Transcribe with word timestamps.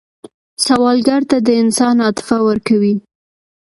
سوالګر 0.65 1.21
ته 1.29 1.37
د 1.47 1.49
انسان 1.61 1.95
عاطفه 2.05 2.37
ورکوئ 2.49 2.95